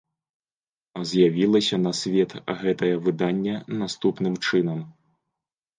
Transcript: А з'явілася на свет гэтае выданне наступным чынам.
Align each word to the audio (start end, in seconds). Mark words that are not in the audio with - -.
А 0.99 1.01
з'явілася 1.09 1.77
на 1.85 1.91
свет 2.01 2.31
гэтае 2.63 2.91
выданне 3.09 3.55
наступным 3.85 4.33
чынам. 4.51 4.79